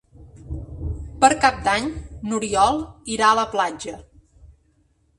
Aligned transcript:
Per 1.25 1.29
Cap 1.43 1.61
d'Any 1.69 1.91
n'Oriol 2.31 2.83
irà 3.19 3.31
a 3.31 3.39
la 3.45 3.49
platja. 3.55 3.99